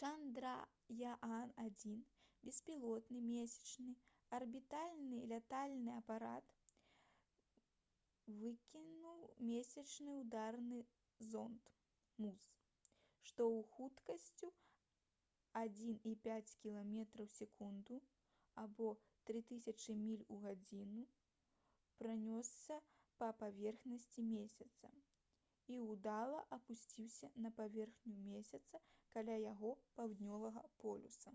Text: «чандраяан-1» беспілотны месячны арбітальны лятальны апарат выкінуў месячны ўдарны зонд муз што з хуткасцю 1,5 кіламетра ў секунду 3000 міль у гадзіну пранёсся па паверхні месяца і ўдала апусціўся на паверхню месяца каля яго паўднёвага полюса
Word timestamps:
«чандраяан-1» 0.00 2.00
беспілотны 2.46 3.18
месячны 3.26 3.92
арбітальны 4.38 5.18
лятальны 5.32 5.92
апарат 6.00 6.54
выкінуў 8.42 9.20
месячны 9.50 10.16
ўдарны 10.22 10.80
зонд 11.32 11.70
муз 12.24 12.42
што 13.30 13.46
з 13.56 13.60
хуткасцю 13.76 14.50
1,5 15.62 16.50
кіламетра 16.64 17.28
ў 17.28 17.28
секунду 17.36 18.00
3000 19.30 19.96
міль 20.04 20.26
у 20.34 20.36
гадзіну 20.46 21.04
пранёсся 22.02 22.76
па 23.22 23.30
паверхні 23.44 24.00
месяца 24.34 24.90
і 25.74 25.76
ўдала 25.92 26.40
апусціўся 26.58 27.30
на 27.46 27.54
паверхню 27.60 28.16
месяца 28.34 28.82
каля 29.14 29.38
яго 29.46 29.70
паўднёвага 30.00 30.64
полюса 30.84 31.32